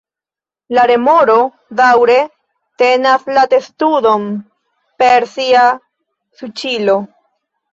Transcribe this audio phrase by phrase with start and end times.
[0.75, 1.35] La remoro
[1.81, 2.15] daŭre
[2.83, 4.27] tenas la testudon
[5.03, 5.67] per sia
[6.41, 6.99] suĉilo.